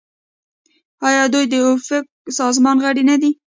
[1.07, 2.05] آیا دوی د اوپک
[2.39, 3.31] سازمان غړي نه دي؟